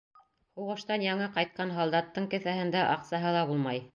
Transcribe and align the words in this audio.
Һуғыштан 0.59 1.03
яңы 1.07 1.27
ҡайтҡан 1.35 1.75
һалдаттың 1.77 2.27
кеҫәһендә 2.33 2.83
аҡсаһы 2.97 3.37
ла 3.39 3.47
булмай. 3.51 3.87